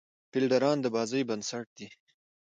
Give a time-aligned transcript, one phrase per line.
[0.31, 1.87] فیلډران د بازۍ بېنسټ دي.